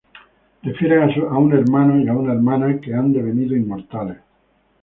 [0.63, 4.17] Refieren a un hermano y una hermana que han devenido inmortales.